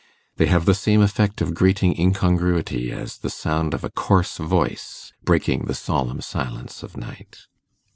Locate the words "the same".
0.65-0.99